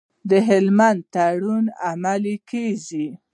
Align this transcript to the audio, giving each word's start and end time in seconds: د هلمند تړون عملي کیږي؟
د 0.29 0.31
هلمند 0.47 1.01
تړون 1.13 1.65
عملي 1.89 2.35
کیږي؟ 2.49 3.07